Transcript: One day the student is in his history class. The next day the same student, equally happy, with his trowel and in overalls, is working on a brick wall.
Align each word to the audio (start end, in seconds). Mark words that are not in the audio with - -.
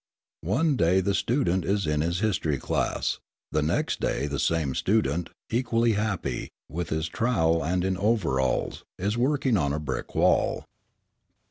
One 0.49 0.77
day 0.77 0.99
the 0.99 1.13
student 1.13 1.63
is 1.63 1.85
in 1.85 2.01
his 2.01 2.21
history 2.21 2.57
class. 2.57 3.19
The 3.51 3.61
next 3.61 3.99
day 3.99 4.25
the 4.25 4.39
same 4.39 4.73
student, 4.73 5.29
equally 5.51 5.91
happy, 5.91 6.49
with 6.67 6.89
his 6.89 7.07
trowel 7.07 7.63
and 7.63 7.83
in 7.85 7.97
overalls, 7.99 8.83
is 8.97 9.15
working 9.15 9.57
on 9.57 9.73
a 9.73 9.79
brick 9.79 10.15
wall. 10.15 10.65